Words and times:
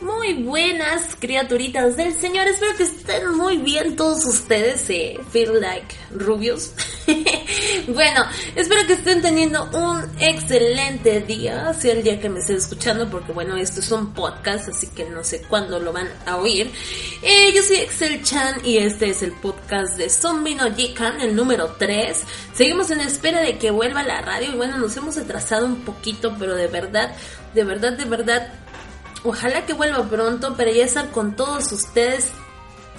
Muy 0.00 0.34
buenas 0.34 1.16
criaturitas 1.18 1.96
del 1.96 2.12
Señor, 2.14 2.46
espero 2.46 2.76
que 2.76 2.82
estén 2.82 3.34
muy 3.34 3.56
bien 3.56 3.96
todos 3.96 4.26
ustedes, 4.26 4.90
eh, 4.90 5.18
feel 5.30 5.58
like 5.58 5.94
rubios. 6.10 6.72
bueno, 7.88 8.26
espero 8.54 8.86
que 8.86 8.92
estén 8.92 9.22
teniendo 9.22 9.64
un 9.72 10.04
excelente 10.20 11.22
día, 11.22 11.72
sea 11.72 11.92
el 11.92 12.02
día 12.02 12.20
que 12.20 12.28
me 12.28 12.40
estén 12.40 12.56
escuchando, 12.56 13.08
porque 13.08 13.32
bueno, 13.32 13.56
esto 13.56 13.80
es 13.80 13.90
un 13.90 14.12
podcast, 14.12 14.68
así 14.68 14.88
que 14.88 15.08
no 15.08 15.24
sé 15.24 15.40
cuándo 15.42 15.80
lo 15.80 15.94
van 15.94 16.08
a 16.26 16.36
oír. 16.36 16.70
Eh, 17.22 17.52
yo 17.54 17.62
soy 17.62 17.76
Excel 17.76 18.22
Chan 18.22 18.66
y 18.66 18.76
este 18.76 19.08
es 19.08 19.22
el 19.22 19.32
podcast 19.32 19.96
de 19.96 20.10
Zombie 20.10 20.56
no 20.56 20.74
Jikan, 20.74 21.22
el 21.22 21.34
número 21.34 21.74
3. 21.78 22.22
Seguimos 22.52 22.90
en 22.90 23.00
espera 23.00 23.40
de 23.40 23.56
que 23.56 23.70
vuelva 23.70 24.02
la 24.02 24.20
radio 24.20 24.52
y 24.52 24.56
bueno, 24.56 24.76
nos 24.76 24.94
hemos 24.98 25.16
atrasado 25.16 25.64
un 25.64 25.84
poquito, 25.86 26.36
pero 26.38 26.54
de 26.54 26.66
verdad, 26.66 27.16
de 27.54 27.64
verdad, 27.64 27.94
de 27.94 28.04
verdad 28.04 28.52
Ojalá 29.26 29.66
que 29.66 29.72
vuelva 29.72 30.08
pronto 30.08 30.56
para 30.56 30.70
ya 30.70 30.84
estar 30.84 31.10
con 31.10 31.34
todos 31.34 31.72
ustedes 31.72 32.30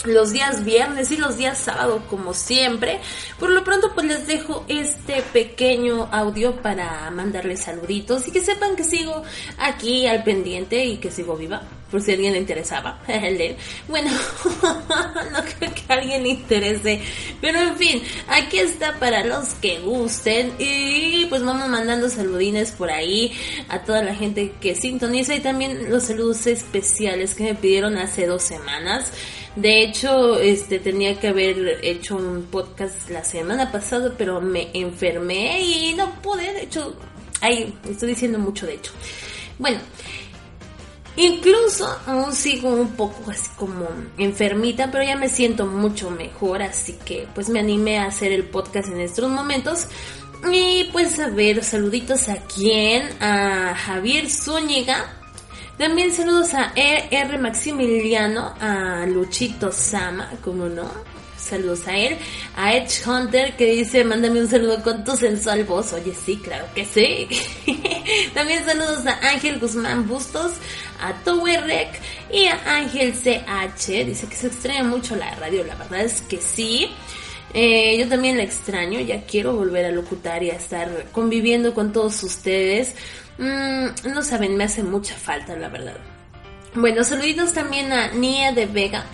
los 0.03 0.33
días 0.33 0.65
viernes 0.65 1.09
y 1.11 1.15
los 1.15 1.37
días 1.37 1.57
sábado 1.57 2.03
como 2.09 2.33
siempre. 2.33 2.99
Por 3.39 3.49
lo 3.49 3.63
pronto 3.63 3.93
pues 3.93 4.07
les 4.07 4.27
dejo 4.27 4.65
este 4.67 5.21
pequeño 5.21 6.09
audio 6.11 6.61
para 6.61 7.09
mandarles 7.11 7.63
saluditos 7.63 8.27
y 8.27 8.31
que 8.31 8.41
sepan 8.41 8.75
que 8.75 8.83
sigo 8.83 9.23
aquí 9.57 10.05
al 10.05 10.25
pendiente 10.25 10.83
y 10.83 10.97
que 10.97 11.11
sigo 11.11 11.37
viva 11.37 11.61
por 11.89 12.01
si 12.01 12.11
a 12.11 12.15
alguien 12.15 12.33
le 12.33 12.39
interesaba 12.39 12.99
Bueno, 13.87 14.11
no 15.31 15.39
creo 15.57 15.73
que 15.73 15.83
a 15.87 15.95
alguien 15.95 16.23
le 16.23 16.29
interese, 16.29 17.01
pero 17.41 17.59
en 17.59 17.77
fin, 17.77 18.03
aquí 18.27 18.59
está 18.59 18.99
para 18.99 19.23
los 19.23 19.49
que 19.55 19.79
gusten 19.79 20.53
y 20.59 21.25
pues 21.27 21.43
vamos 21.43 21.67
mandando 21.67 22.09
saludines 22.09 22.71
por 22.71 22.89
ahí 22.89 23.31
a 23.69 23.83
toda 23.83 24.03
la 24.03 24.15
gente 24.15 24.53
que 24.59 24.75
sintoniza 24.75 25.35
y 25.35 25.39
también 25.39 25.89
los 25.89 26.03
saludos 26.03 26.47
especiales 26.47 27.35
que 27.35 27.43
me 27.43 27.55
pidieron 27.55 27.97
hace 27.97 28.25
dos 28.25 28.43
semanas. 28.43 29.11
De 29.55 29.81
hecho, 29.81 30.39
este 30.39 30.77
tenía 30.77 31.19
que 31.19 31.29
haber 31.29 31.79
hecho 31.83 32.15
un 32.15 32.43
podcast 32.43 33.09
la 33.09 33.23
semana 33.23 33.71
pasada, 33.71 34.13
pero 34.15 34.39
me 34.39 34.69
enfermé 34.73 35.61
y 35.61 35.93
no 35.95 36.21
pude. 36.21 36.53
De 36.53 36.63
hecho, 36.63 36.95
ahí 37.41 37.73
estoy 37.89 38.09
diciendo 38.09 38.37
mucho 38.37 38.67
de 38.67 38.75
hecho. 38.75 38.91
Bueno, 39.57 39.79
Incluso 41.17 41.87
aún 42.05 42.31
sigo 42.31 42.69
un 42.69 42.89
poco 42.89 43.31
así 43.31 43.49
como 43.57 43.87
enfermita, 44.19 44.91
pero 44.91 45.03
ya 45.03 45.15
me 45.15 45.29
siento 45.29 45.65
mucho 45.65 46.11
mejor, 46.11 46.61
así 46.61 46.93
que 47.05 47.27
pues 47.33 47.49
me 47.49 47.59
animé 47.59 47.97
a 47.97 48.05
hacer 48.05 48.31
el 48.31 48.43
podcast 48.43 48.89
en 48.89 49.01
estos 49.01 49.27
momentos. 49.29 49.87
Y 50.51 50.85
pues 50.93 51.19
a 51.19 51.29
ver, 51.29 51.63
saluditos 51.63 52.29
a 52.29 52.37
quién, 52.43 53.09
a 53.19 53.73
Javier 53.75 54.29
Zúñiga. 54.29 55.11
También 55.79 56.11
saludos 56.13 56.53
a 56.53 56.71
R. 56.75 57.37
Maximiliano, 57.39 58.53
a 58.59 59.05
Luchito 59.07 59.71
Sama, 59.71 60.31
como 60.43 60.67
no, 60.67 60.89
saludos 61.37 61.87
a 61.87 61.97
él, 61.97 62.17
a 62.55 62.75
Edge 62.75 63.07
Hunter 63.07 63.55
que 63.55 63.65
dice, 63.71 64.03
mándame 64.03 64.41
un 64.41 64.49
saludo 64.49 64.81
con 64.83 65.03
tu 65.03 65.15
sensual 65.15 65.63
voz. 65.63 65.93
Oye, 65.93 66.13
sí, 66.13 66.37
claro 66.37 66.65
que 66.75 66.85
sí. 66.85 67.27
También 68.33 68.65
saludos 68.65 69.05
a 69.05 69.19
Ángel 69.29 69.59
Guzmán 69.59 70.07
Bustos, 70.07 70.53
a 70.99 71.13
Tower 71.23 71.63
Rec 71.65 71.99
y 72.31 72.45
a 72.45 72.59
Ángel 72.65 73.13
CH. 73.13 74.05
Dice 74.05 74.27
que 74.27 74.35
se 74.35 74.47
extraña 74.47 74.83
mucho 74.83 75.15
la 75.15 75.33
radio, 75.35 75.63
la 75.63 75.75
verdad 75.75 76.01
es 76.01 76.21
que 76.21 76.41
sí. 76.41 76.89
Eh, 77.53 77.97
yo 77.97 78.07
también 78.07 78.37
la 78.37 78.43
extraño, 78.43 78.99
ya 78.99 79.23
quiero 79.23 79.53
volver 79.55 79.85
a 79.85 79.91
locutar 79.91 80.43
y 80.43 80.51
a 80.51 80.55
estar 80.55 81.05
conviviendo 81.11 81.73
con 81.73 81.93
todos 81.93 82.21
ustedes. 82.23 82.95
Mm, 83.37 84.09
no 84.13 84.21
saben, 84.21 84.57
me 84.57 84.65
hace 84.65 84.83
mucha 84.83 85.15
falta, 85.15 85.55
la 85.55 85.69
verdad. 85.69 85.97
Bueno, 86.75 87.03
saluditos 87.03 87.53
también 87.53 87.91
a 87.91 88.09
Nia 88.09 88.51
de 88.51 88.65
Vega. 88.65 89.05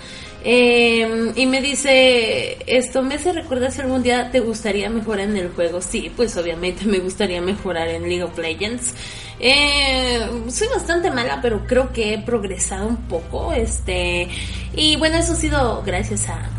Eh, 0.46 1.32
y 1.36 1.46
me 1.46 1.62
dice, 1.62 2.58
esto 2.68 3.02
me 3.02 3.16
hace 3.16 3.32
recordar 3.32 3.72
si 3.72 3.82
algún 3.82 4.04
día 4.04 4.30
te 4.30 4.42
gustaría 4.42 4.90
mejorar 4.90 5.30
en 5.30 5.38
el 5.38 5.50
juego. 5.50 5.82
Sí, 5.82 6.12
pues 6.16 6.36
obviamente 6.36 6.86
me 6.86 7.00
gustaría 7.00 7.42
mejorar 7.42 7.88
en 7.88 8.04
League 8.04 8.24
of 8.24 8.38
Legends. 8.38 8.94
Eh, 9.40 10.20
soy 10.50 10.68
bastante 10.68 11.12
mala, 11.12 11.40
pero 11.42 11.66
creo 11.66 11.92
que 11.92 12.14
he 12.14 12.22
progresado 12.22 12.88
un 12.88 12.98
poco. 13.08 13.54
Este, 13.54 14.28
y 14.76 14.98
bueno, 14.98 15.18
eso 15.18 15.34
ha 15.34 15.36
sido 15.36 15.84
gracias 15.84 16.28
a, 16.28 16.50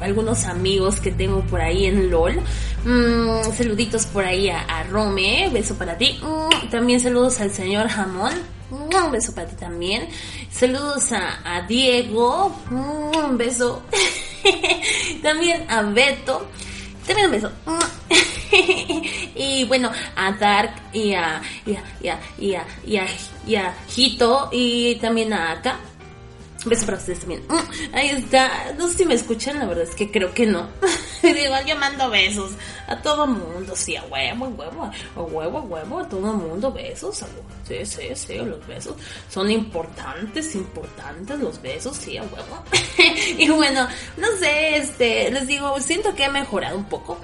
algunos 0.00 0.44
amigos 0.44 1.00
que 1.00 1.10
tengo 1.10 1.40
por 1.42 1.60
ahí 1.60 1.86
en 1.86 2.10
LOL. 2.10 2.40
Mm, 2.84 3.52
saluditos 3.56 4.06
por 4.06 4.24
ahí 4.24 4.48
a, 4.48 4.82
Rome, 4.90 5.48
beso 5.52 5.74
para 5.76 5.96
ti. 5.96 6.20
Mm, 6.22 6.68
también 6.68 7.00
saludos 7.00 7.40
al 7.40 7.50
señor 7.50 7.88
Jamón. 7.88 8.59
Un 8.70 9.10
beso 9.10 9.34
para 9.34 9.48
ti 9.48 9.56
también. 9.56 10.08
Saludos 10.50 11.12
a, 11.12 11.62
Diego. 11.68 12.54
Un 12.70 13.36
beso. 13.36 13.82
también 15.22 15.66
a 15.68 15.82
Beto. 15.82 16.46
También 17.06 17.26
un 17.26 17.32
beso. 17.32 17.50
y 19.34 19.64
bueno, 19.64 19.90
a 20.16 20.32
Dark 20.32 20.74
y 20.92 21.12
a, 21.14 21.42
y 21.66 21.74
a, 21.74 21.82
y 22.00 22.08
a, 22.08 22.20
y 22.38 22.54
a, 22.54 22.64
y 22.86 22.96
a, 22.96 23.06
y 23.46 23.54
a 23.56 23.74
Hito 23.96 24.48
y 24.52 24.94
también 24.96 25.32
a 25.32 25.52
Aka. 25.52 25.76
Beso 26.64 26.84
para 26.84 26.98
ustedes 26.98 27.20
también. 27.20 27.42
Ahí 27.92 28.10
está. 28.10 28.72
No 28.78 28.86
sé 28.86 28.98
si 28.98 29.06
me 29.06 29.14
escuchan, 29.14 29.58
la 29.58 29.66
verdad 29.66 29.84
es 29.84 29.94
que 29.94 30.10
creo 30.10 30.32
que 30.34 30.46
no. 30.46 30.68
Digo, 31.34 31.54
yo 31.66 31.76
mando 31.76 32.08
besos 32.10 32.52
a 32.86 32.96
todo 32.96 33.26
mundo. 33.26 33.74
Sí, 33.76 33.96
a 33.96 34.04
huevo, 34.04 34.46
a 34.46 34.48
huevo, 34.48 34.90
a 35.16 35.20
huevo, 35.20 35.58
a 35.58 35.62
huevo, 35.62 35.98
a 36.00 36.08
todo 36.08 36.32
mundo 36.32 36.72
besos. 36.72 37.24
Sí, 37.66 37.84
sí, 37.84 38.08
sí, 38.14 38.38
los 38.38 38.66
besos 38.66 38.94
son 39.28 39.50
importantes, 39.50 40.54
importantes 40.54 41.38
los 41.38 41.60
besos, 41.60 41.96
sí, 41.96 42.16
a 42.16 42.22
huevo. 42.22 42.64
y 43.38 43.48
bueno, 43.48 43.86
no 44.16 44.26
sé, 44.38 44.76
este, 44.76 45.30
les 45.30 45.46
digo, 45.46 45.78
siento 45.80 46.14
que 46.14 46.24
he 46.24 46.30
mejorado 46.30 46.76
un 46.76 46.84
poco. 46.84 47.18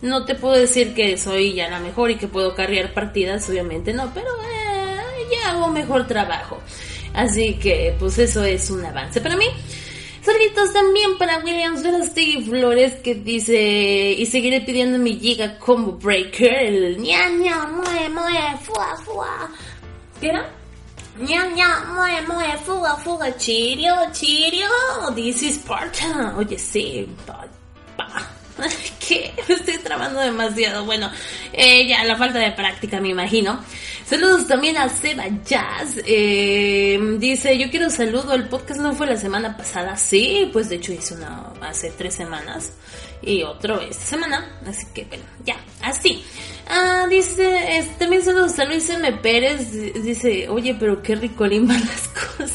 No 0.00 0.24
te 0.24 0.34
puedo 0.34 0.54
decir 0.54 0.94
que 0.94 1.16
soy 1.16 1.54
ya 1.54 1.68
la 1.68 1.78
mejor 1.78 2.10
y 2.10 2.16
que 2.16 2.26
puedo 2.26 2.54
cargar 2.54 2.92
partidas, 2.92 3.48
obviamente 3.48 3.92
no, 3.92 4.12
pero 4.12 4.28
eh, 4.42 4.96
ya 5.30 5.50
hago 5.50 5.68
mejor 5.68 6.08
trabajo. 6.08 6.60
Así 7.14 7.54
que, 7.54 7.94
pues 7.98 8.18
eso 8.18 8.42
es 8.42 8.70
un 8.70 8.84
avance 8.84 9.20
para 9.20 9.36
mí. 9.36 9.46
Saluditos 10.22 10.72
también 10.72 11.18
para 11.18 11.38
Williams 11.38 11.82
Verastegui 11.82 12.44
Flores 12.44 12.94
que 13.02 13.16
dice 13.16 14.14
y 14.16 14.24
seguiré 14.26 14.60
pidiendo 14.60 14.96
mi 14.98 15.18
Giga 15.18 15.58
Combo 15.58 15.92
Breaker, 15.92 16.62
el 16.62 16.98
ña 16.98 17.28
ña 17.28 17.66
mue 17.66 18.08
mue 18.08 18.58
fua 18.62 18.96
fua. 19.04 19.50
¿Qué 20.20 20.28
era? 20.28 20.48
ña 21.18 21.44
ña 21.54 21.84
mue 21.92 22.22
mue 22.28 22.56
fuga 22.64 22.96
fuga 22.96 23.36
chirio 23.36 23.94
chirio. 24.12 24.68
This 25.14 25.42
is 25.42 25.56
Sparta. 25.56 26.34
Oye 26.38 26.56
sí, 26.56 27.06
pa. 27.26 27.44
¿Qué? 29.06 29.32
Me 29.48 29.54
estoy 29.54 29.78
trabando 29.78 30.20
demasiado. 30.20 30.84
Bueno, 30.84 31.10
eh, 31.52 31.86
ya 31.86 32.04
la 32.04 32.16
falta 32.16 32.38
de 32.38 32.52
práctica 32.52 33.00
me 33.00 33.08
imagino. 33.08 33.60
Saludos 34.06 34.46
también 34.46 34.76
a 34.76 34.88
Seba 34.88 35.24
Jazz. 35.44 36.00
Eh, 36.06 36.98
dice, 37.18 37.58
yo 37.58 37.70
quiero 37.70 37.90
saludo. 37.90 38.34
El 38.34 38.48
podcast 38.48 38.80
no 38.80 38.94
fue 38.94 39.06
la 39.06 39.16
semana 39.16 39.56
pasada. 39.56 39.96
Sí, 39.96 40.48
pues 40.52 40.68
de 40.68 40.76
hecho 40.76 40.92
hice 40.92 41.14
una 41.14 41.52
hace 41.62 41.90
tres 41.90 42.14
semanas. 42.14 42.72
Y 43.22 43.42
otro 43.42 43.80
esta 43.80 44.04
semana. 44.04 44.60
Así 44.66 44.86
que 44.94 45.04
bueno, 45.04 45.24
ya, 45.44 45.56
así. 45.82 46.24
Ah, 46.68 47.06
dice, 47.08 47.88
también 47.98 48.22
saludos 48.22 48.58
a 48.58 48.64
Luis 48.64 48.88
M. 48.90 49.12
Pérez. 49.14 49.72
Dice, 50.02 50.48
oye, 50.48 50.74
pero 50.78 51.02
qué 51.02 51.14
rico 51.16 51.46
limban 51.46 51.80
las 51.80 52.08
cosas. 52.36 52.52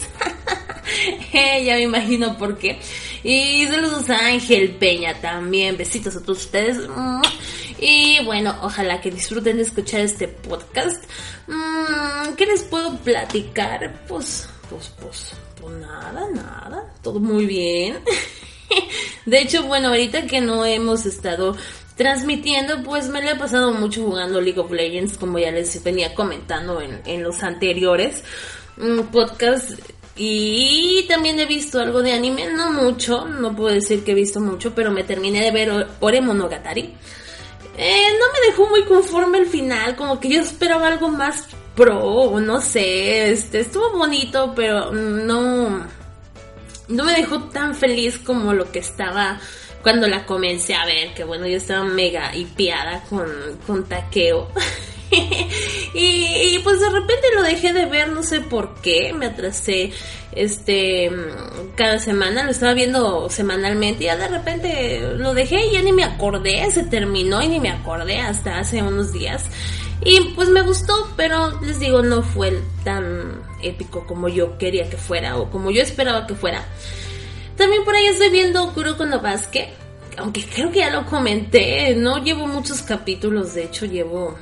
Eh, 1.33 1.63
ya 1.65 1.75
me 1.75 1.83
imagino 1.83 2.37
por 2.37 2.57
qué. 2.57 2.79
Y 3.27 3.67
saludos 3.67 4.09
a 4.09 4.27
Ángel 4.27 4.75
Peña 4.75 5.19
también. 5.19 5.75
Besitos 5.75 6.15
a 6.15 6.21
todos 6.21 6.45
ustedes. 6.45 6.77
Y 7.77 8.23
bueno, 8.23 8.55
ojalá 8.61 9.01
que 9.01 9.11
disfruten 9.11 9.57
de 9.57 9.63
escuchar 9.63 9.99
este 9.99 10.29
podcast. 10.29 11.03
Mm, 11.45 12.35
¿Qué 12.37 12.45
les 12.45 12.63
puedo 12.63 12.97
platicar? 12.99 14.05
Pues, 14.07 14.47
pues, 14.69 14.93
pues, 15.01 15.33
pues 15.59 15.75
nada, 15.75 16.25
nada. 16.33 16.93
Todo 17.03 17.19
muy 17.19 17.45
bien. 17.45 17.99
De 19.25 19.41
hecho, 19.41 19.63
bueno, 19.63 19.89
ahorita 19.89 20.25
que 20.25 20.39
no 20.39 20.63
hemos 20.63 21.05
estado 21.05 21.57
transmitiendo, 21.97 22.81
pues 22.83 23.09
me 23.09 23.21
le 23.21 23.31
he 23.31 23.35
pasado 23.35 23.73
mucho 23.73 24.05
jugando 24.05 24.39
League 24.39 24.61
of 24.61 24.71
Legends, 24.71 25.17
como 25.17 25.37
ya 25.37 25.51
les 25.51 25.83
venía 25.83 26.15
comentando 26.15 26.79
en, 26.79 27.01
en 27.05 27.23
los 27.23 27.43
anteriores 27.43 28.23
mm, 28.77 29.01
podcasts. 29.11 29.75
Y 30.17 31.05
también 31.07 31.39
he 31.39 31.45
visto 31.45 31.79
algo 31.79 32.01
de 32.01 32.13
anime, 32.13 32.47
no 32.51 32.71
mucho, 32.71 33.25
no 33.25 33.55
puedo 33.55 33.73
decir 33.73 34.03
que 34.03 34.11
he 34.11 34.15
visto 34.15 34.39
mucho, 34.39 34.73
pero 34.73 34.91
me 34.91 35.03
terminé 35.03 35.41
de 35.43 35.51
ver 35.51 35.87
Ore 35.99 36.21
Monogatari. 36.21 36.93
Eh, 37.77 38.07
no 38.19 38.25
me 38.33 38.47
dejó 38.47 38.67
muy 38.67 38.83
conforme 38.85 39.37
el 39.37 39.45
final, 39.45 39.95
como 39.95 40.19
que 40.19 40.29
yo 40.29 40.41
esperaba 40.41 40.87
algo 40.87 41.09
más 41.09 41.47
pro, 41.75 42.39
no 42.39 42.59
sé, 42.59 43.31
este, 43.31 43.59
estuvo 43.59 43.91
bonito, 43.91 44.53
pero 44.55 44.91
no, 44.91 45.85
no 46.87 47.03
me 47.03 47.13
dejó 47.13 47.43
tan 47.43 47.75
feliz 47.75 48.17
como 48.17 48.53
lo 48.53 48.71
que 48.71 48.79
estaba 48.79 49.39
cuando 49.83 50.07
la 50.07 50.25
comencé 50.25 50.73
a 50.73 50.85
ver, 50.85 51.13
que 51.13 51.23
bueno, 51.23 51.45
yo 51.45 51.57
estaba 51.57 51.83
mega 51.83 52.35
hipiada 52.35 53.03
con, 53.09 53.29
con 53.65 53.83
Takeo. 53.85 54.47
y, 55.93 56.59
pues 56.63 56.79
de 56.79 56.89
repente 56.89 57.27
lo 57.35 57.43
dejé 57.43 57.73
de 57.73 57.85
ver, 57.85 58.09
no 58.09 58.23
sé 58.23 58.41
por 58.41 58.75
qué, 58.81 59.13
me 59.13 59.27
atrasé 59.27 59.91
este 60.33 61.09
cada 61.75 61.99
semana, 61.99 62.43
lo 62.43 62.51
estaba 62.51 62.73
viendo 62.73 63.29
semanalmente 63.29 64.03
y 64.03 64.07
ya 64.07 64.17
de 64.17 64.27
repente 64.27 65.01
lo 65.15 65.33
dejé 65.33 65.65
y 65.67 65.73
ya 65.73 65.81
ni 65.81 65.93
me 65.93 66.03
acordé, 66.03 66.69
se 66.71 66.83
terminó 66.83 67.41
y 67.41 67.47
ni 67.47 67.59
me 67.59 67.69
acordé 67.69 68.19
hasta 68.19 68.59
hace 68.59 68.81
unos 68.81 69.13
días. 69.13 69.43
Y 70.03 70.19
pues 70.35 70.49
me 70.49 70.61
gustó, 70.61 70.93
pero 71.15 71.59
les 71.61 71.79
digo, 71.79 72.03
no 72.03 72.21
fue 72.21 72.61
tan 72.83 73.41
épico 73.61 74.05
como 74.05 74.29
yo 74.29 74.57
quería 74.57 74.89
que 74.89 74.97
fuera 74.97 75.37
o 75.37 75.49
como 75.49 75.71
yo 75.71 75.81
esperaba 75.81 76.27
que 76.27 76.35
fuera. 76.35 76.63
También 77.55 77.83
por 77.83 77.95
ahí 77.95 78.05
estoy 78.05 78.29
viendo 78.29 78.71
Kuroko 78.73 79.05
no 79.05 79.19
Basket, 79.19 79.69
aunque 80.17 80.45
creo 80.45 80.71
que 80.71 80.79
ya 80.79 80.91
lo 80.91 81.05
comenté, 81.05 81.95
no 81.95 82.23
llevo 82.23 82.45
muchos 82.47 82.83
capítulos, 82.83 83.55
de 83.55 83.63
hecho 83.63 83.85
llevo 83.85 84.37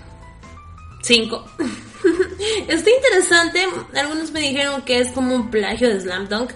cinco. 1.06 1.46
Está 2.68 2.90
interesante, 2.90 3.66
algunos 3.96 4.32
me 4.32 4.42
dijeron 4.42 4.82
que 4.82 5.00
es 5.00 5.12
como 5.12 5.36
un 5.36 5.50
plagio 5.50 5.90
de 5.90 6.00
Slam 6.00 6.28
Dunk. 6.28 6.52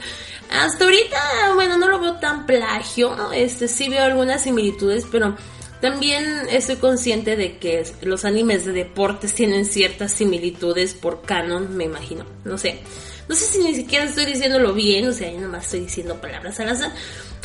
Hasta 0.49 0.83
ahorita, 0.83 1.53
bueno, 1.53 1.77
no 1.77 1.87
lo 1.87 1.99
veo 1.99 2.15
tan 2.15 2.45
plagio, 2.45 3.31
este 3.31 3.67
sí 3.67 3.87
veo 3.87 4.03
algunas 4.03 4.43
similitudes, 4.43 5.05
pero 5.11 5.35
también 5.79 6.47
estoy 6.49 6.77
consciente 6.77 7.35
de 7.35 7.57
que 7.57 7.85
los 8.01 8.25
animes 8.25 8.65
de 8.65 8.73
deportes 8.73 9.33
tienen 9.35 9.65
ciertas 9.65 10.11
similitudes 10.11 10.93
por 10.95 11.21
canon, 11.21 11.77
me 11.77 11.85
imagino. 11.85 12.25
No 12.43 12.57
sé. 12.57 12.79
No 13.29 13.35
sé 13.35 13.45
si 13.45 13.59
ni 13.63 13.75
siquiera 13.75 14.05
estoy 14.05 14.25
diciéndolo 14.25 14.73
bien, 14.73 15.07
o 15.07 15.13
sea, 15.13 15.31
yo 15.31 15.39
nomás 15.39 15.65
estoy 15.65 15.81
diciendo 15.81 16.15
palabras 16.15 16.59
al 16.59 16.69
azar. 16.69 16.91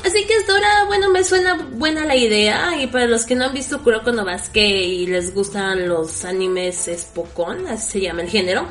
Así 0.05 0.25
que 0.25 0.35
hasta 0.35 0.53
ahora, 0.55 0.85
bueno, 0.87 1.11
me 1.11 1.23
suena 1.23 1.55
buena 1.73 2.05
la 2.07 2.17
idea. 2.17 2.81
Y 2.81 2.89
para 2.89 3.07
los 3.07 3.25
que 3.27 3.35
no 3.35 3.45
han 3.45 3.55
visto 3.55 3.83
Kuroko 3.83 4.11
no 4.11 4.25
Basket 4.25 4.83
y 4.83 5.07
les 5.07 5.35
gustan 5.35 5.87
los 5.89 6.25
animes 6.25 6.91
Spokon, 6.93 7.69
así 7.69 7.93
se 7.93 8.01
llama 8.01 8.23
el 8.23 8.31
género, 8.31 8.67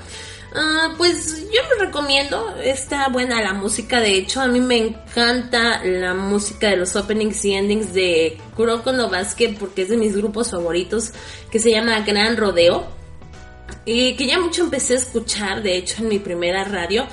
Ah, 0.56 0.94
pues 0.98 1.48
yo 1.52 1.62
lo 1.72 1.86
recomiendo, 1.86 2.56
está 2.64 3.10
buena 3.10 3.42
la 3.42 3.54
música, 3.54 4.00
de 4.00 4.14
hecho 4.14 4.40
a 4.40 4.48
mí 4.48 4.60
me 4.60 4.78
encanta 4.78 5.84
la 5.84 6.14
música 6.14 6.70
de 6.70 6.78
los 6.78 6.96
openings 6.96 7.44
y 7.46 7.54
endings 7.54 7.92
de 7.92 8.38
Kuroko 8.56 8.92
no 8.92 9.10
Basket 9.10 9.58
porque 9.60 9.82
es 9.82 9.90
de 9.90 9.98
mis 9.98 10.16
grupos 10.16 10.52
favoritos 10.52 11.12
que 11.50 11.58
se 11.58 11.72
llama 11.72 12.00
Gran 12.02 12.38
Rodeo 12.38 12.86
y 13.86 14.16
que 14.16 14.28
ya 14.28 14.40
mucho 14.40 14.64
empecé 14.64 14.94
a 14.94 14.98
escuchar, 14.98 15.62
de 15.62 15.78
hecho 15.78 16.04
en 16.04 16.10
mi 16.10 16.20
primera 16.20 16.64
radio. 16.64 17.06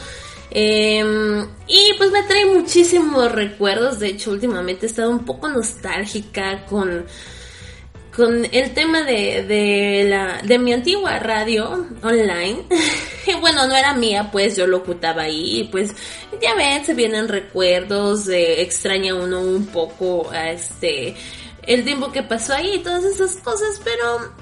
Em, 0.51 1.47
y 1.69 1.93
pues 1.97 2.11
me 2.11 2.23
trae 2.25 2.45
muchísimos 2.47 3.31
recuerdos, 3.31 4.01
de 4.01 4.09
hecho 4.09 4.33
últimamente 4.33 4.87
he 4.87 4.89
estado 4.89 5.11
un 5.11 5.25
poco 5.25 5.49
nostálgica 5.49 6.65
con 6.67 7.07
con 8.15 8.45
el 8.45 8.75
tema 8.75 9.03
de, 9.03 9.45
de, 9.45 10.07
la, 10.09 10.43
de 10.43 10.59
mi 10.59 10.73
antigua 10.73 11.19
radio 11.19 11.87
online. 12.03 12.67
bueno, 13.41 13.67
no 13.67 13.75
era 13.75 13.95
mía, 13.95 14.31
pues 14.31 14.57
yo 14.57 14.67
lo 14.67 14.79
ocultaba 14.79 15.23
ahí. 15.23 15.69
Pues 15.71 15.95
ya 16.43 16.55
ven, 16.55 16.85
se 16.85 16.95
vienen 16.95 17.29
recuerdos, 17.29 18.29
extraña 18.29 19.15
uno 19.15 19.41
un 19.41 19.67
poco 19.67 20.29
a 20.31 20.51
este 20.51 21.15
el 21.67 21.85
tiempo 21.85 22.11
que 22.11 22.23
pasó 22.23 22.55
ahí 22.55 22.75
y 22.75 22.79
todas 22.81 23.05
esas 23.05 23.37
cosas, 23.37 23.81
pero 23.85 24.33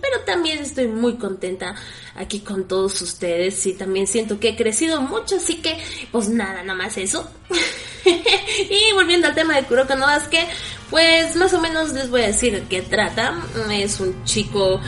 pero 0.00 0.20
también 0.24 0.58
estoy 0.58 0.88
muy 0.88 1.16
contenta 1.16 1.74
aquí 2.14 2.40
con 2.40 2.68
todos 2.68 3.00
ustedes 3.02 3.64
y 3.66 3.74
también 3.74 4.06
siento 4.06 4.38
que 4.38 4.50
he 4.50 4.56
crecido 4.56 5.00
mucho, 5.00 5.36
así 5.36 5.56
que 5.56 5.78
pues 6.10 6.28
nada, 6.28 6.62
nada 6.62 6.74
más 6.74 6.96
eso. 6.96 7.28
y 8.04 8.92
volviendo 8.94 9.28
al 9.28 9.34
tema 9.34 9.56
de 9.56 9.64
Kuroko 9.64 9.94
no 9.94 10.06
que 10.30 10.46
pues 10.90 11.36
más 11.36 11.54
o 11.54 11.60
menos 11.60 11.92
les 11.92 12.10
voy 12.10 12.22
a 12.22 12.26
decir 12.26 12.52
de 12.52 12.68
qué 12.68 12.82
trata. 12.82 13.34
Es 13.70 14.00
un 14.00 14.24
chico 14.24 14.80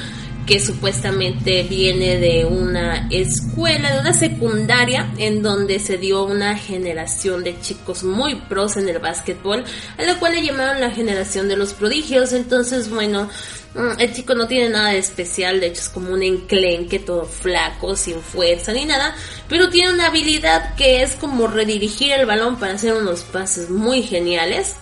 que 0.46 0.61
supuestamente 0.61 1.62
viene 1.62 2.19
de 2.19 2.44
una 2.44 3.08
escuela, 3.11 3.93
de 3.93 4.00
una 4.00 4.12
secundaria, 4.12 5.11
en 5.17 5.43
donde 5.43 5.79
se 5.79 5.96
dio 5.96 6.25
una 6.25 6.56
generación 6.56 7.43
de 7.44 7.58
chicos 7.61 8.05
muy 8.05 8.35
pros 8.35 8.76
en 8.76 8.88
el 8.88 8.99
básquetbol, 8.99 9.64
a 9.96 10.02
la 10.02 10.19
cual 10.19 10.35
le 10.35 10.43
llamaron 10.43 10.81
la 10.81 10.91
generación 10.91 11.49
de 11.49 11.56
los 11.56 11.73
prodigios. 11.73 12.32
Entonces, 12.32 12.91
bueno, 12.91 13.29
mm, 13.75 14.00
el 14.00 14.12
chico 14.12 14.35
no 14.35 14.46
tiene 14.46 14.69
nada 14.69 14.91
de 14.91 14.99
especial, 14.99 15.61
de 15.61 15.69
hecho 15.69 15.81
es 15.81 15.88
como 15.88 16.12
un 16.12 16.23
enclenque 16.23 16.99
todo 16.99 17.25
flaco, 17.25 17.96
sin 17.96 18.20
fuerza 18.20 18.73
ni 18.73 18.85
nada, 18.85 19.14
pero 19.49 19.70
tiene 19.70 19.94
una 19.94 20.06
habilidad 20.06 20.75
que 20.75 21.02
es 21.02 21.14
como 21.14 21.46
redirigir 21.46 22.12
el 22.12 22.26
balón 22.26 22.58
para 22.58 22.75
hacer 22.75 22.94
unos 22.94 23.20
pases 23.23 23.70
muy 23.70 24.02
geniales. 24.02 24.75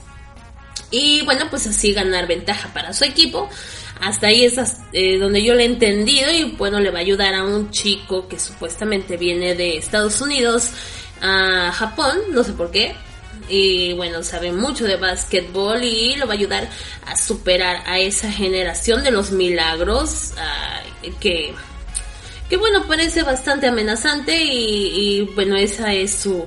Y 0.91 1.23
bueno, 1.23 1.47
pues 1.49 1.67
así 1.67 1.95
ganar 1.95 2.27
ventaja 2.27 2.73
para 2.75 2.93
su 2.93 3.05
equipo. 3.05 3.49
Hasta 4.03 4.27
ahí 4.27 4.45
es 4.45 4.59
eh, 4.93 5.17
donde 5.17 5.45
yo 5.45 5.55
le 5.55 5.63
he 5.63 5.67
entendido 5.67 6.29
y 6.33 6.57
bueno, 6.59 6.81
le 6.81 6.91
va 6.91 6.99
a 6.99 7.03
ayudar 7.03 7.35
a 7.35 7.45
un 7.45 7.71
chico 7.71 8.27
que 8.27 8.37
supuestamente 8.37 9.17
viene 9.17 9.55
de 9.55 9.77
Estados 9.77 10.21
Unidos 10.21 10.71
a 11.21 11.71
Japón, 11.73 12.19
no 12.33 12.43
sé 12.43 12.53
por 12.53 12.73
qué. 12.73 12.97
Y 13.49 13.93
bueno, 13.93 14.25
sabe 14.25 14.51
mucho 14.51 14.87
de 14.87 14.97
básquetbol 14.97 15.85
y 15.85 16.17
lo 16.17 16.27
va 16.27 16.33
a 16.33 16.37
ayudar 16.37 16.69
a 17.07 17.17
superar 17.17 17.85
a 17.87 18.01
esa 18.01 18.31
generación 18.33 19.05
de 19.05 19.13
los 19.13 19.31
milagros 19.31 20.33
que, 21.21 21.55
que 22.51 22.57
bueno, 22.57 22.85
parece 22.89 23.23
bastante 23.23 23.69
amenazante 23.69 24.37
y, 24.37 25.21
y 25.21 25.21
bueno, 25.37 25.55
esa 25.55 25.93
es 25.95 26.13
su, 26.13 26.45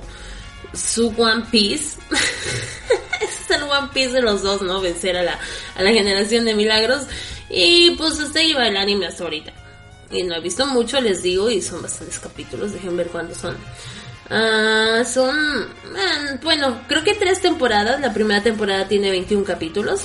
su 0.74 1.08
One 1.16 1.46
Piece. 1.50 1.96
es 3.20 3.50
el 3.50 3.62
One 3.62 3.88
Piece 3.94 4.12
de 4.12 4.20
los 4.20 4.42
dos, 4.42 4.60
¿no? 4.60 4.82
Vencer 4.82 5.16
a 5.16 5.22
la, 5.22 5.38
a 5.74 5.82
la 5.82 5.90
generación 5.90 6.44
de 6.44 6.54
milagros. 6.54 7.06
Y 7.50 7.90
pues 7.92 8.18
hasta 8.20 8.40
ahí 8.40 8.52
va 8.52 8.66
el 8.66 8.76
anime 8.76 9.06
hasta 9.06 9.24
ahorita. 9.24 9.52
Y 10.10 10.22
no 10.22 10.36
he 10.36 10.40
visto 10.40 10.66
mucho, 10.66 11.00
les 11.00 11.22
digo, 11.22 11.50
y 11.50 11.60
son 11.60 11.82
bastantes 11.82 12.18
capítulos. 12.18 12.72
Dejen 12.72 12.96
ver 12.96 13.08
cuántos 13.08 13.38
son. 13.38 13.56
Ah, 14.28 15.02
son, 15.04 15.36
bueno, 16.42 16.80
creo 16.88 17.04
que 17.04 17.14
tres 17.14 17.40
temporadas. 17.40 18.00
La 18.00 18.12
primera 18.12 18.42
temporada 18.42 18.88
tiene 18.88 19.10
21 19.10 19.44
capítulos. 19.44 20.02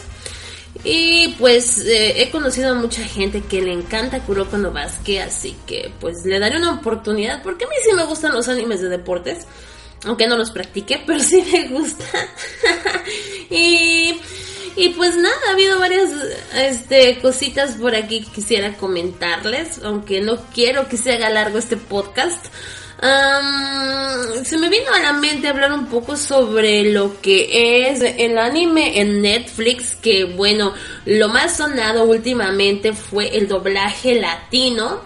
Y 0.83 1.35
pues 1.37 1.79
eh, 1.85 2.21
he 2.21 2.31
conocido 2.31 2.71
a 2.71 2.75
mucha 2.75 3.03
gente 3.03 3.41
que 3.41 3.61
le 3.61 3.73
encanta 3.73 4.21
Kuroko 4.21 4.57
no 4.57 4.71
Basket, 4.71 5.19
así 5.19 5.55
que 5.67 5.91
pues 5.99 6.25
le 6.25 6.39
daré 6.39 6.57
una 6.57 6.71
oportunidad 6.71 7.43
porque 7.43 7.65
a 7.65 7.67
mí 7.67 7.75
sí 7.83 7.93
me 7.93 8.05
gustan 8.05 8.31
los 8.31 8.47
animes 8.47 8.79
de 8.79 8.87
deportes 8.87 9.45
aunque 10.05 10.27
no 10.27 10.37
los 10.37 10.51
practique, 10.51 11.01
pero 11.05 11.19
sí 11.19 11.43
me 11.51 11.67
gusta. 11.67 12.05
y, 13.49 14.19
y 14.75 14.89
pues 14.89 15.15
nada, 15.17 15.35
ha 15.47 15.51
habido 15.51 15.79
varias 15.79 16.09
este, 16.55 17.19
cositas 17.19 17.71
por 17.73 17.95
aquí 17.95 18.21
que 18.21 18.31
quisiera 18.31 18.77
comentarles, 18.77 19.81
aunque 19.83 20.21
no 20.21 20.37
quiero 20.53 20.87
que 20.87 20.97
se 20.97 21.13
haga 21.13 21.29
largo 21.29 21.57
este 21.57 21.77
podcast. 21.77 22.45
se 24.43 24.57
me 24.57 24.69
vino 24.69 24.93
a 24.93 24.99
la 24.99 25.13
mente 25.13 25.47
hablar 25.47 25.73
un 25.73 25.87
poco 25.87 26.15
sobre 26.15 26.91
lo 26.91 27.19
que 27.21 27.89
es 27.89 28.01
el 28.01 28.37
anime 28.37 28.99
en 28.99 29.21
Netflix, 29.21 29.95
que 29.95 30.25
bueno, 30.25 30.73
lo 31.05 31.29
más 31.29 31.57
sonado 31.57 32.05
últimamente 32.05 32.93
fue 32.93 33.35
el 33.37 33.47
doblaje 33.47 34.15
latino 34.15 35.01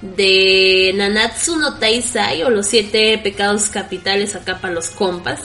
de 0.00 0.92
Nanatsu 0.94 1.56
no 1.56 1.78
Taisai 1.78 2.42
o 2.42 2.50
los 2.50 2.66
siete 2.66 3.18
pecados 3.18 3.70
capitales 3.70 4.34
acá 4.34 4.58
para 4.60 4.74
los 4.74 4.90
compas. 4.90 5.40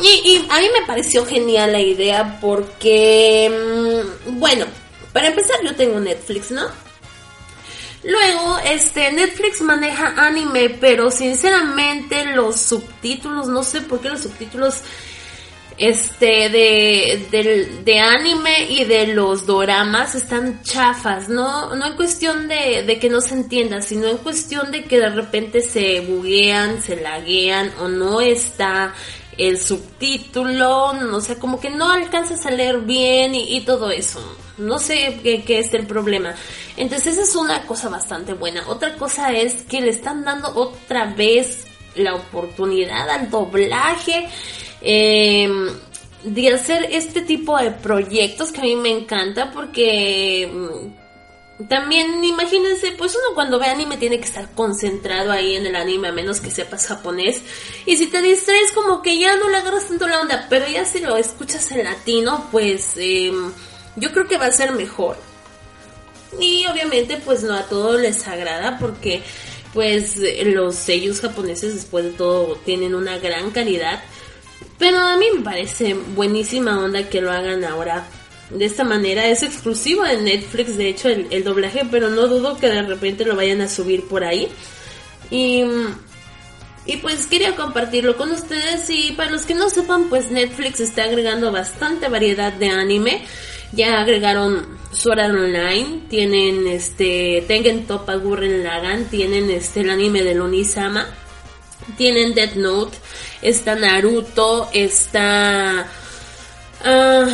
Y, 0.00 0.46
a 0.48 0.58
mí 0.58 0.66
me 0.78 0.86
pareció 0.86 1.26
genial 1.26 1.72
la 1.72 1.80
idea 1.80 2.38
porque, 2.40 3.50
mm, 4.26 4.38
bueno, 4.38 4.66
para 5.12 5.28
empezar 5.28 5.56
yo 5.62 5.74
tengo 5.74 6.00
Netflix, 6.00 6.50
¿no? 6.50 6.62
Luego, 8.04 8.58
este, 8.64 9.12
Netflix 9.12 9.60
maneja 9.60 10.14
anime, 10.16 10.70
pero 10.70 11.10
sinceramente 11.10 12.24
los 12.34 12.56
subtítulos, 12.56 13.48
no 13.48 13.62
sé 13.62 13.82
por 13.82 14.00
qué 14.00 14.08
los 14.08 14.22
subtítulos 14.22 14.80
este 15.78 16.48
de, 16.48 17.82
de, 17.84 18.00
anime 18.00 18.70
y 18.70 18.84
de 18.84 19.08
los 19.08 19.46
doramas 19.46 20.14
están 20.14 20.62
chafas, 20.62 21.28
no, 21.28 21.74
no 21.74 21.86
en 21.86 21.96
cuestión 21.96 22.46
de, 22.46 22.82
de, 22.84 22.98
que 22.98 23.08
no 23.08 23.20
se 23.20 23.34
entienda, 23.34 23.80
sino 23.80 24.06
en 24.08 24.18
cuestión 24.18 24.70
de 24.70 24.84
que 24.84 24.98
de 24.98 25.08
repente 25.08 25.60
se 25.60 26.00
buguean, 26.00 26.82
se 26.82 26.96
laguean 26.96 27.72
o 27.80 27.88
no 27.88 28.20
está 28.20 28.94
el 29.48 29.60
subtítulo, 29.60 30.92
no 30.92 31.20
sé, 31.20 31.38
como 31.38 31.60
que 31.60 31.70
no 31.70 31.90
alcanzas 31.90 32.44
a 32.46 32.50
leer 32.50 32.80
bien 32.80 33.34
y, 33.34 33.60
todo 33.62 33.90
eso. 33.90 34.20
No 34.58 34.78
sé 34.78 35.20
qué, 35.22 35.58
es 35.58 35.74
el 35.74 35.86
problema. 35.86 36.34
Entonces 36.76 37.14
esa 37.14 37.22
es 37.22 37.34
una 37.34 37.62
cosa 37.66 37.88
bastante 37.88 38.34
buena. 38.34 38.68
Otra 38.68 38.96
cosa 38.96 39.32
es 39.32 39.62
que 39.62 39.80
le 39.80 39.90
están 39.90 40.24
dando 40.24 40.48
otra 40.54 41.06
vez 41.14 41.66
la 41.94 42.14
oportunidad 42.14 43.08
al 43.10 43.30
doblaje 43.30 44.28
Em, 44.84 45.68
de 46.24 46.48
hacer 46.52 46.88
este 46.90 47.22
tipo 47.22 47.56
de 47.56 47.70
proyectos 47.70 48.50
que 48.50 48.60
a 48.60 48.64
mí 48.64 48.74
me 48.74 48.90
encanta 48.90 49.52
porque 49.52 50.50
también 51.68 52.22
imagínense, 52.24 52.92
pues 52.92 53.14
uno 53.14 53.34
cuando 53.34 53.58
ve 53.58 53.66
anime 53.66 53.96
tiene 53.96 54.18
que 54.18 54.24
estar 54.24 54.50
concentrado 54.54 55.32
ahí 55.32 55.56
en 55.56 55.66
el 55.66 55.76
anime 55.76 56.08
a 56.08 56.12
menos 56.12 56.40
que 56.40 56.50
sepas 56.50 56.86
japonés 56.86 57.42
y 57.84 57.96
si 57.96 58.06
te 58.06 58.22
distraes 58.22 58.72
como 58.72 59.02
que 59.02 59.18
ya 59.18 59.36
no 59.36 59.48
le 59.48 59.58
agarras 59.58 59.88
tanto 59.88 60.06
la 60.06 60.20
onda, 60.20 60.46
pero 60.48 60.66
ya 60.68 60.84
si 60.84 61.00
lo 61.00 61.16
escuchas 61.16 61.70
en 61.72 61.84
latino 61.84 62.48
pues 62.50 62.92
em, 62.96 63.52
yo 63.96 64.12
creo 64.12 64.28
que 64.28 64.38
va 64.38 64.46
a 64.46 64.52
ser 64.52 64.72
mejor. 64.72 65.16
y 66.38 66.64
obviamente 66.66 67.18
pues 67.24 67.42
no 67.42 67.54
a 67.54 67.64
todos 67.64 68.00
les 68.00 68.26
agrada 68.26 68.78
porque 68.78 69.22
pues 69.74 70.16
los 70.44 70.74
sellos 70.76 71.20
japoneses 71.20 71.74
después 71.74 72.04
de 72.04 72.10
todo 72.10 72.56
tienen 72.56 72.94
una 72.94 73.18
gran 73.18 73.50
calidad. 73.50 74.02
Pero 74.78 74.98
a 74.98 75.16
mí 75.16 75.26
me 75.34 75.42
parece 75.42 75.94
buenísima 75.94 76.78
onda 76.78 77.08
que 77.08 77.20
lo 77.20 77.30
hagan 77.30 77.64
ahora 77.64 78.06
de 78.54 78.64
esta 78.64 78.84
manera. 78.84 79.26
Es 79.26 79.42
exclusivo 79.42 80.04
de 80.04 80.18
Netflix, 80.18 80.76
de 80.76 80.88
hecho, 80.88 81.08
el, 81.08 81.44
doblaje, 81.44 81.86
pero 81.90 82.10
no 82.10 82.28
dudo 82.28 82.58
que 82.58 82.68
de 82.68 82.82
repente 82.82 83.24
lo 83.24 83.36
vayan 83.36 83.60
a 83.60 83.68
subir 83.68 84.06
por 84.06 84.24
ahí. 84.24 84.48
Y, 85.30 85.64
y 86.86 86.96
pues 86.98 87.26
quería 87.26 87.56
compartirlo 87.56 88.16
con 88.16 88.30
ustedes. 88.30 88.88
Y 88.90 89.12
para 89.12 89.30
los 89.30 89.42
que 89.46 89.54
no 89.54 89.70
sepan, 89.70 90.08
pues 90.08 90.30
Netflix 90.30 90.80
está 90.80 91.04
agregando 91.04 91.50
bastante 91.52 92.08
variedad 92.08 92.52
de 92.52 92.68
anime. 92.68 93.22
Ya 93.72 94.00
agregaron 94.00 94.78
Sword 94.92 95.20
Online, 95.20 96.02
tienen 96.10 96.66
este 96.66 97.42
Tengen 97.48 97.86
Toppa 97.86 98.16
Gurren 98.16 98.62
Lagan, 98.62 99.06
tienen 99.06 99.50
este 99.50 99.80
el 99.80 99.88
anime 99.88 100.22
de 100.22 100.34
Lonisama, 100.34 101.06
tienen 101.96 102.34
Death 102.34 102.56
Note, 102.56 102.98
está 103.40 103.74
Naruto, 103.74 104.68
está 104.74 105.86
uh, 106.84 107.30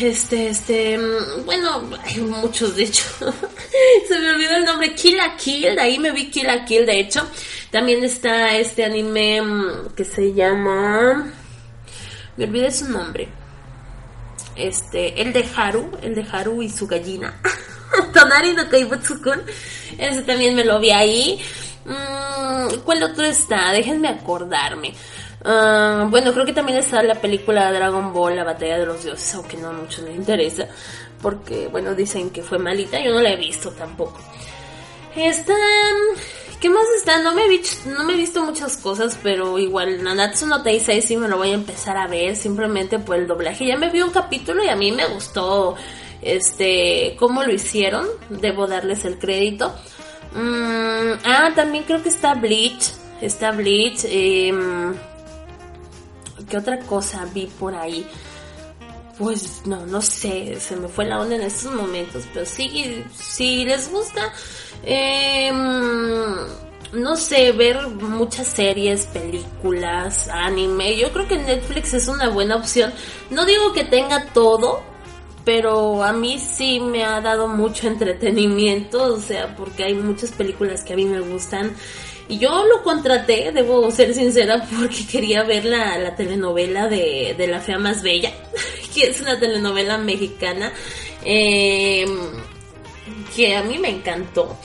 este, 0.00 0.48
este, 0.48 0.98
mm, 0.98 1.44
bueno, 1.44 1.82
hay 2.02 2.20
muchos 2.20 2.76
de 2.76 2.84
hecho. 2.84 3.04
Se 4.08 4.18
me 4.18 4.30
olvidó 4.30 4.56
el 4.56 4.64
nombre, 4.64 4.94
Kill 4.94 5.16
la 5.16 5.36
Kill, 5.36 5.78
ahí 5.78 5.98
me 5.98 6.10
vi 6.12 6.30
Kill 6.30 6.46
la 6.46 6.64
Kill 6.64 6.86
de 6.86 7.00
hecho. 7.00 7.28
También 7.70 8.04
está 8.04 8.56
este 8.56 8.84
anime 8.84 9.42
mm, 9.42 9.94
que 9.96 10.04
se 10.04 10.32
llama... 10.32 11.32
Me 12.36 12.44
olvidé 12.44 12.70
su 12.70 12.88
nombre. 12.88 13.28
Este, 14.56 15.20
el 15.20 15.32
de 15.32 15.44
Haru, 15.56 15.90
el 16.02 16.14
de 16.14 16.26
Haru 16.30 16.62
y 16.62 16.68
su 16.68 16.86
gallina. 16.86 17.40
Tonari 18.12 18.52
no 18.52 18.68
Kaibutsu-kun. 18.68 19.42
Ese 19.98 20.22
también 20.22 20.54
me 20.54 20.64
lo 20.64 20.80
vi 20.80 20.90
ahí. 20.90 21.40
Mm, 21.84 22.80
¿Cuál 22.84 23.02
otro 23.02 23.24
está? 23.24 23.72
Déjenme 23.72 24.08
acordarme. 24.08 24.94
Ah, 25.44 26.06
bueno, 26.08 26.32
creo 26.32 26.46
que 26.46 26.54
también 26.54 26.78
está 26.78 27.02
la 27.02 27.16
película 27.16 27.70
Dragon 27.70 28.12
Ball, 28.12 28.36
la 28.36 28.44
batalla 28.44 28.78
de 28.78 28.86
los 28.86 29.04
dioses, 29.04 29.34
aunque 29.34 29.58
no 29.58 29.68
a 29.68 29.72
muchos 29.72 30.02
les 30.04 30.16
interesa, 30.16 30.66
porque, 31.20 31.68
bueno, 31.68 31.94
dicen 31.94 32.30
que 32.30 32.42
fue 32.42 32.58
malita, 32.58 32.98
yo 32.98 33.12
no 33.12 33.20
la 33.20 33.32
he 33.32 33.36
visto 33.36 33.70
tampoco. 33.72 34.18
Está... 35.14 35.54
¿Qué 36.60 36.70
más 36.70 36.86
está? 36.96 37.18
No 37.18 37.34
me, 37.34 37.44
he 37.44 37.48
visto, 37.48 37.90
no 37.90 38.04
me 38.04 38.14
he 38.14 38.16
visto 38.16 38.42
muchas 38.42 38.78
cosas, 38.78 39.18
pero 39.22 39.58
igual 39.58 40.02
Nanatsu 40.02 40.46
no 40.46 40.62
Taisei 40.62 41.02
sí 41.02 41.14
me 41.14 41.28
lo 41.28 41.36
voy 41.36 41.50
a 41.50 41.54
empezar 41.54 41.98
a 41.98 42.06
ver, 42.06 42.36
simplemente 42.36 42.98
por 42.98 43.16
el 43.16 43.26
doblaje. 43.26 43.66
Ya 43.66 43.76
me 43.76 43.90
vi 43.90 44.00
un 44.00 44.10
capítulo 44.10 44.64
y 44.64 44.70
a 44.70 44.76
mí 44.76 44.90
me 44.90 45.04
gustó 45.08 45.74
este 46.22 47.16
cómo 47.18 47.42
lo 47.42 47.52
hicieron, 47.52 48.06
debo 48.30 48.66
darles 48.66 49.04
el 49.04 49.18
crédito. 49.18 49.74
Mm, 50.32 51.12
ah, 51.26 51.50
también 51.54 51.84
creo 51.84 52.02
que 52.02 52.08
está 52.08 52.32
Bleach, 52.32 52.92
está 53.20 53.52
Bleach. 53.52 54.04
Eh, 54.04 54.50
¿Qué 56.48 56.56
otra 56.56 56.78
cosa 56.80 57.26
vi 57.32 57.46
por 57.46 57.74
ahí? 57.74 58.06
Pues 59.18 59.62
no, 59.64 59.86
no 59.86 60.02
sé, 60.02 60.58
se 60.60 60.76
me 60.76 60.88
fue 60.88 61.04
la 61.04 61.20
onda 61.20 61.36
en 61.36 61.42
estos 61.42 61.72
momentos, 61.72 62.24
pero 62.32 62.44
sí, 62.44 63.04
si 63.16 63.64
les 63.64 63.90
gusta, 63.90 64.32
em, 64.82 65.54
no 66.92 67.16
sé, 67.16 67.52
ver 67.52 67.86
muchas 67.88 68.48
series, 68.48 69.06
películas, 69.06 70.28
anime, 70.28 70.96
yo 70.96 71.12
creo 71.12 71.28
que 71.28 71.38
Netflix 71.38 71.94
es 71.94 72.08
una 72.08 72.28
buena 72.28 72.56
opción. 72.56 72.92
No 73.30 73.46
digo 73.46 73.72
que 73.72 73.84
tenga 73.84 74.26
todo, 74.32 74.82
pero 75.44 76.02
a 76.02 76.12
mí 76.12 76.38
sí 76.38 76.80
me 76.80 77.04
ha 77.04 77.20
dado 77.20 77.46
mucho 77.48 77.86
entretenimiento, 77.88 79.14
o 79.14 79.20
sea, 79.20 79.54
porque 79.56 79.84
hay 79.84 79.94
muchas 79.94 80.32
películas 80.32 80.82
que 80.82 80.94
a 80.94 80.96
mí 80.96 81.04
me 81.04 81.20
gustan 81.20 81.72
y 82.28 82.38
yo 82.38 82.64
lo 82.64 82.82
contraté, 82.82 83.52
debo 83.52 83.90
ser 83.90 84.14
sincera, 84.14 84.66
porque 84.78 85.06
quería 85.06 85.42
ver 85.42 85.64
la, 85.64 86.14
telenovela 86.16 86.88
de, 86.88 87.34
La 87.48 87.60
Fea 87.60 87.78
Más 87.78 88.02
Bella, 88.02 88.32
que 88.94 89.08
es 89.08 89.20
una 89.20 89.38
telenovela 89.38 89.98
mexicana 89.98 90.72
em, 91.24 92.08
que 93.36 93.56
a 93.56 93.62
mí 93.62 93.78
me 93.78 93.90
encantó. 93.90 94.56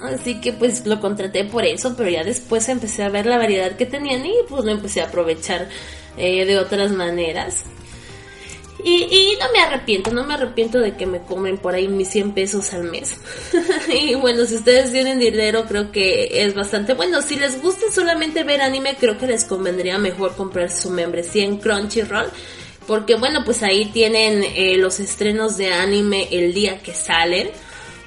Así 0.00 0.40
que 0.40 0.52
pues 0.52 0.86
lo 0.86 1.00
contraté 1.00 1.44
por 1.44 1.64
eso, 1.64 1.94
pero 1.96 2.08
ya 2.08 2.24
después 2.24 2.68
empecé 2.68 3.02
a 3.02 3.10
ver 3.10 3.26
la 3.26 3.36
variedad 3.36 3.76
que 3.76 3.84
tenían 3.84 4.24
y 4.24 4.32
pues 4.48 4.64
lo 4.64 4.70
empecé 4.70 5.02
a 5.02 5.06
aprovechar 5.06 5.68
eh, 6.16 6.44
de 6.46 6.58
otras 6.58 6.90
maneras. 6.92 7.64
Y, 8.84 9.36
no 9.40 9.46
me 9.52 9.60
arrepiento, 9.60 10.10
no 10.10 10.24
me 10.24 10.34
arrepiento 10.34 10.78
de 10.78 10.96
que 10.96 11.06
me 11.06 11.20
comen 11.20 11.58
por 11.58 11.74
ahí 11.74 11.88
mis 11.88 12.08
100 12.08 12.32
pesos 12.32 12.72
al 12.72 12.84
mes. 12.84 13.16
y 13.88 14.14
bueno, 14.14 14.44
si 14.46 14.56
ustedes 14.56 14.92
tienen 14.92 15.18
dinero, 15.18 15.64
creo 15.66 15.90
que 15.90 16.44
es 16.44 16.54
bastante 16.54 16.94
bueno. 16.94 17.22
Si 17.22 17.36
les 17.36 17.60
gusta 17.60 17.86
solamente 17.92 18.44
ver 18.44 18.60
anime, 18.60 18.96
creo 18.98 19.18
que 19.18 19.26
les 19.26 19.44
convendría 19.44 19.98
mejor 19.98 20.34
comprar 20.34 20.70
su 20.70 20.90
membresía 20.90 21.44
en 21.44 21.58
Crunchyroll. 21.58 22.30
Porque 22.86 23.14
bueno, 23.14 23.44
pues 23.44 23.62
ahí 23.62 23.86
tienen 23.86 24.42
eh, 24.42 24.76
los 24.76 25.00
estrenos 25.00 25.56
de 25.56 25.72
anime 25.72 26.28
el 26.30 26.54
día 26.54 26.82
que 26.82 26.94
salen. 26.94 27.50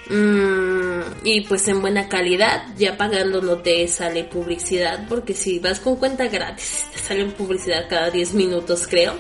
Mm, 0.10 1.01
y 1.24 1.42
pues 1.42 1.68
en 1.70 1.80
buena 1.80 2.10
calidad, 2.10 2.65
ya 2.77 2.98
pagando 2.98 3.42
no 3.42 3.60
te 3.60 3.88
sale 3.88 4.24
publicidad. 4.24 5.08
Porque 5.08 5.34
si 5.34 5.60
vas 5.60 5.80
con 5.80 5.98
cuenta 5.98 6.27
gratis, 6.27 6.86
te 6.94 7.00
sale 7.00 7.25
publicidad 7.25 7.88
cada 7.89 8.10
10 8.10 8.34
minutos, 8.34 8.88
creo. 8.88 9.13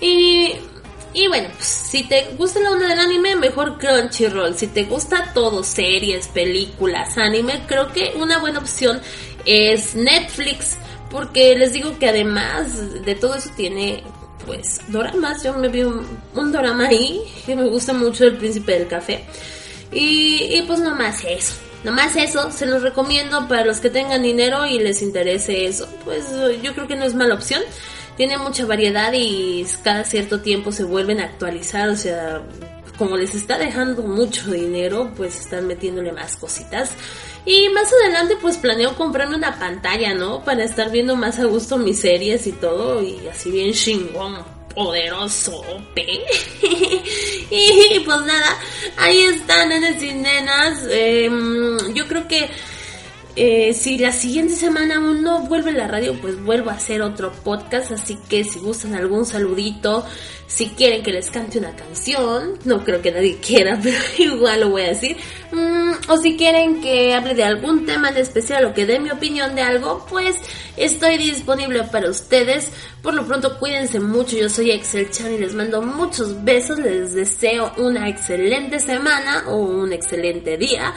Y, 0.00 0.54
y 1.14 1.28
bueno, 1.28 1.48
pues, 1.54 1.66
si 1.66 2.04
te 2.04 2.28
gusta 2.36 2.60
la 2.60 2.70
onda 2.70 2.88
del 2.88 2.98
anime, 2.98 3.36
mejor 3.36 3.78
Crunchyroll. 3.78 4.56
Si 4.56 4.66
te 4.68 4.84
gusta 4.84 5.32
todo, 5.34 5.62
series, 5.64 6.28
películas, 6.28 7.18
anime, 7.18 7.64
creo 7.66 7.92
que 7.92 8.12
una 8.16 8.38
buena 8.38 8.58
opción 8.58 9.00
es 9.44 9.94
Netflix. 9.94 10.76
Porque 11.10 11.56
les 11.56 11.72
digo 11.72 11.98
que 11.98 12.08
además 12.08 13.02
de 13.04 13.14
todo 13.14 13.34
eso 13.34 13.50
tiene 13.56 14.02
pues 14.44 14.80
doramas. 14.88 15.42
Yo 15.42 15.54
me 15.54 15.68
vi 15.68 15.82
un, 15.82 16.06
un 16.34 16.52
dorama 16.52 16.88
ahí 16.88 17.22
que 17.46 17.56
me 17.56 17.66
gusta 17.66 17.94
mucho 17.94 18.24
El 18.24 18.36
Príncipe 18.36 18.72
del 18.72 18.88
Café. 18.88 19.24
Y, 19.90 20.56
y 20.56 20.62
pues 20.66 20.80
nomás 20.80 21.24
eso. 21.24 21.54
Nomás 21.84 22.16
eso, 22.16 22.50
se 22.50 22.66
los 22.66 22.82
recomiendo 22.82 23.46
para 23.46 23.64
los 23.64 23.78
que 23.78 23.88
tengan 23.88 24.22
dinero 24.22 24.66
y 24.66 24.80
les 24.80 25.00
interese 25.00 25.66
eso. 25.66 25.88
Pues 26.04 26.26
yo 26.62 26.74
creo 26.74 26.88
que 26.88 26.96
no 26.96 27.04
es 27.04 27.14
mala 27.14 27.34
opción 27.34 27.62
tiene 28.18 28.36
mucha 28.36 28.66
variedad 28.66 29.12
y 29.14 29.64
cada 29.84 30.02
cierto 30.02 30.40
tiempo 30.40 30.72
se 30.72 30.82
vuelven 30.82 31.20
a 31.20 31.24
actualizar, 31.26 31.88
o 31.88 31.96
sea, 31.96 32.42
como 32.98 33.16
les 33.16 33.36
está 33.36 33.58
dejando 33.58 34.02
mucho 34.02 34.50
dinero, 34.50 35.12
pues 35.16 35.38
están 35.38 35.68
metiéndole 35.68 36.10
más 36.10 36.34
cositas. 36.34 36.90
Y 37.46 37.68
más 37.68 37.88
adelante 37.92 38.36
pues 38.40 38.56
planeo 38.56 38.96
comprarme 38.96 39.36
una 39.36 39.56
pantalla, 39.56 40.14
¿no? 40.14 40.44
Para 40.44 40.64
estar 40.64 40.90
viendo 40.90 41.14
más 41.14 41.38
a 41.38 41.44
gusto 41.44 41.78
mis 41.78 42.00
series 42.00 42.48
y 42.48 42.52
todo 42.52 43.00
y 43.00 43.28
así 43.28 43.52
bien 43.52 43.72
chingón, 43.72 44.44
poderoso, 44.74 45.64
¿p? 45.94 46.02
y 47.52 48.00
pues 48.00 48.20
nada, 48.22 48.58
ahí 48.96 49.20
están 49.20 49.68
nenes 49.68 50.02
y 50.02 50.12
nenas. 50.12 50.84
Em, 50.90 51.94
yo 51.94 52.08
creo 52.08 52.26
que 52.26 52.50
eh, 53.40 53.72
si 53.72 53.98
la 53.98 54.10
siguiente 54.10 54.54
semana 54.54 54.96
aún 54.96 55.22
no 55.22 55.46
vuelve 55.46 55.70
la 55.70 55.86
radio, 55.86 56.20
pues 56.20 56.42
vuelvo 56.42 56.70
a 56.70 56.74
hacer 56.74 57.02
otro 57.02 57.30
podcast. 57.32 57.92
Así 57.92 58.18
que 58.28 58.42
si 58.42 58.58
gustan 58.58 58.96
algún 58.96 59.24
saludito, 59.24 60.04
si 60.48 60.70
quieren 60.70 61.04
que 61.04 61.12
les 61.12 61.30
cante 61.30 61.58
una 61.58 61.76
canción, 61.76 62.58
no 62.64 62.82
creo 62.82 63.00
que 63.00 63.12
nadie 63.12 63.36
quiera, 63.46 63.78
pero 63.80 63.96
igual 64.18 64.62
lo 64.62 64.70
voy 64.70 64.82
a 64.82 64.88
decir. 64.88 65.16
Mm, 65.52 65.92
o 66.08 66.16
si 66.16 66.36
quieren 66.36 66.80
que 66.80 67.14
hable 67.14 67.34
de 67.34 67.44
algún 67.44 67.86
tema 67.86 68.08
en 68.08 68.16
especial 68.16 68.64
o 68.64 68.74
que 68.74 68.86
dé 68.86 68.98
mi 68.98 69.10
opinión 69.10 69.54
de 69.54 69.62
algo, 69.62 70.04
pues 70.10 70.36
estoy 70.76 71.16
disponible 71.18 71.84
para 71.84 72.10
ustedes. 72.10 72.70
Por 73.02 73.14
lo 73.14 73.24
pronto, 73.24 73.56
cuídense 73.60 74.00
mucho. 74.00 74.36
Yo 74.36 74.48
soy 74.48 74.72
Excel 74.72 75.10
Chan 75.10 75.32
y 75.32 75.38
les 75.38 75.54
mando 75.54 75.80
muchos 75.80 76.42
besos. 76.42 76.80
Les 76.80 77.14
deseo 77.14 77.72
una 77.76 78.08
excelente 78.08 78.80
semana 78.80 79.44
o 79.46 79.56
un 79.58 79.92
excelente 79.92 80.56
día. 80.56 80.92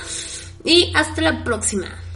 Y 0.64 0.92
hasta 0.96 1.22
la 1.22 1.44
próxima. 1.44 2.11